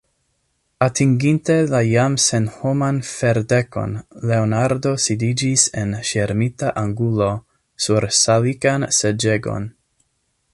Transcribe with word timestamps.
Atinginte 0.83 1.57
la 1.73 1.81
jam 1.87 2.15
senhoman 2.23 3.01
ferdekon, 3.09 3.93
Leonardo 4.31 4.95
sidiĝis 5.05 5.67
en 5.83 5.93
ŝirmita 6.13 6.73
angulo 6.85 7.29
sur 7.87 8.09
salikan 8.23 8.89
seĝegon. 9.03 9.71